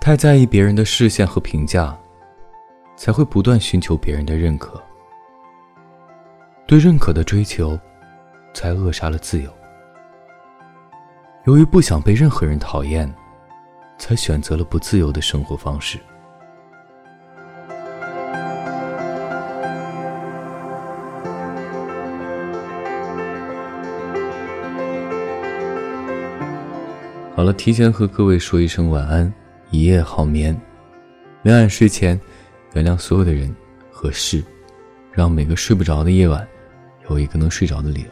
[0.00, 1.94] 太在意别人的视线和评价，
[2.96, 4.82] 才会不断寻求别人的认可。
[6.66, 7.78] 对认可的追求，
[8.54, 9.50] 才扼杀了自由。
[11.44, 13.12] 由于不想被任何人讨厌，
[13.98, 15.98] 才选择了不自由的生活方式。
[27.36, 29.32] 好了，提前和各位说一声晚安，
[29.70, 30.58] 一夜好眠。
[31.42, 32.20] 每晚睡前，
[32.74, 33.54] 原谅所有的人
[33.90, 34.42] 和事，
[35.12, 36.46] 让每个睡不着的夜晚
[37.08, 38.10] 有一个能睡着的理由。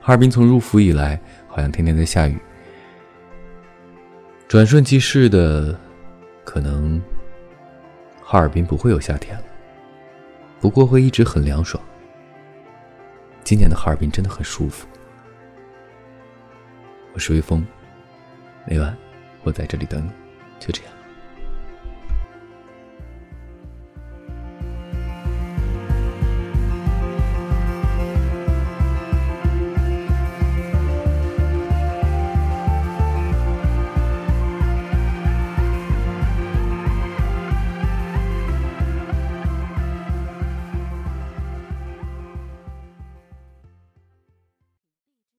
[0.00, 2.38] 哈尔滨从入伏以来，好像天天在下雨。
[4.48, 5.78] 转瞬即逝的，
[6.44, 7.02] 可能
[8.22, 9.44] 哈尔滨不会有夏天了，
[10.60, 11.82] 不过会一直很凉爽。
[13.44, 14.86] 今年的哈尔滨真的很舒服。
[17.12, 17.64] 我是微风。
[18.66, 18.96] 每晚，
[19.46, 20.10] 我在这里等你，
[20.58, 20.92] 就这样。